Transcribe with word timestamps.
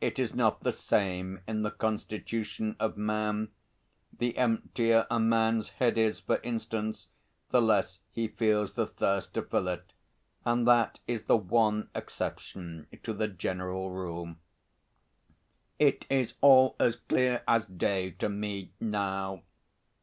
It 0.00 0.18
is 0.18 0.34
not 0.34 0.60
the 0.62 0.72
same 0.72 1.42
in 1.46 1.60
the 1.60 1.70
constitution 1.70 2.76
of 2.80 2.96
man: 2.96 3.50
the 4.10 4.34
emptier 4.38 5.06
a 5.10 5.20
man's 5.20 5.68
head 5.76 5.98
is, 5.98 6.18
for 6.20 6.38
instance, 6.38 7.08
the 7.50 7.60
less 7.60 7.98
he 8.10 8.26
feels 8.26 8.72
the 8.72 8.86
thirst 8.86 9.34
to 9.34 9.42
fill 9.42 9.68
it, 9.68 9.92
and 10.46 10.66
that 10.66 11.00
is 11.06 11.24
the 11.24 11.36
one 11.36 11.90
exception 11.94 12.86
to 13.02 13.12
the 13.12 13.28
general 13.28 13.90
rule. 13.90 14.36
It 15.78 16.06
is 16.08 16.36
all 16.40 16.74
as 16.80 16.96
clear 16.96 17.42
as 17.46 17.66
day 17.66 18.12
to 18.12 18.30
me 18.30 18.72
now. 18.80 19.42